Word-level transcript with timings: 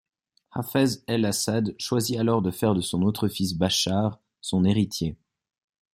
Hafez 0.51 1.03
el-Assad 1.05 1.75
choisit 1.77 2.17
alors 2.17 2.41
de 2.41 2.49
faire 2.49 2.73
de 2.73 2.81
son 2.81 3.03
autre 3.03 3.27
fils, 3.27 3.53
Bachar, 3.55 4.19
son 4.39 4.65
héritier. 4.65 5.15